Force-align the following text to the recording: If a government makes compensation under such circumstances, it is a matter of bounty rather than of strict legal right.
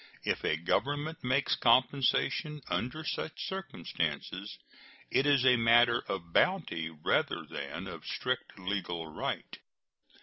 If 0.23 0.43
a 0.43 0.57
government 0.57 1.23
makes 1.23 1.53
compensation 1.55 2.63
under 2.69 3.03
such 3.03 3.43
circumstances, 3.47 4.57
it 5.11 5.27
is 5.27 5.45
a 5.45 5.57
matter 5.57 6.03
of 6.07 6.33
bounty 6.33 6.89
rather 6.89 7.45
than 7.45 7.85
of 7.85 8.07
strict 8.07 8.57
legal 8.57 9.05
right. 9.05 9.59